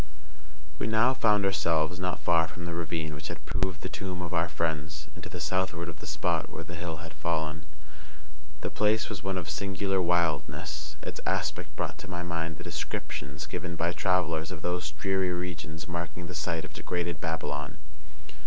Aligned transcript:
We 0.79 0.87
now 0.87 1.13
found 1.13 1.45
ourselves 1.45 1.99
not 1.99 2.17
far 2.19 2.47
from 2.47 2.65
the 2.65 2.73
ravine 2.73 3.13
which 3.13 3.27
had 3.27 3.45
proved 3.45 3.81
the 3.81 3.87
tomb 3.87 4.23
of 4.23 4.33
our 4.33 4.49
friends, 4.49 5.07
and 5.13 5.23
to 5.23 5.29
the 5.29 5.39
southward 5.39 5.87
of 5.89 5.99
the 5.99 6.07
spot 6.07 6.49
where 6.49 6.63
the 6.63 6.73
hill 6.73 7.05
had 7.05 7.13
fallen. 7.13 7.67
The 8.61 8.71
place 8.71 9.09
was 9.09 9.21
one 9.21 9.37
of 9.37 9.47
singular 9.47 10.01
wildness, 10.01 10.95
and 11.03 11.07
its 11.09 11.21
aspect 11.27 11.75
brought 11.75 11.99
to 11.99 12.09
my 12.09 12.23
mind 12.23 12.57
the 12.57 12.63
descriptions 12.63 13.45
given 13.45 13.75
by 13.75 13.91
travellers 13.93 14.49
of 14.49 14.63
those 14.63 14.89
dreary 14.89 15.33
regions 15.33 15.87
marking 15.87 16.25
the 16.25 16.33
site 16.33 16.65
of 16.65 16.73
degraded 16.73 17.21
Babylon. 17.21 17.77